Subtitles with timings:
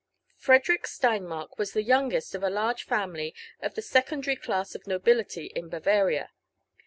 [0.01, 4.73] I Frederick Stemmark was the youngest of a large family of the se /condary class
[4.73, 6.31] of nobility in Bavaria.